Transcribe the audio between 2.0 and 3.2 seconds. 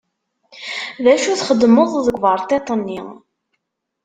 deg uberṭiṭ-nni?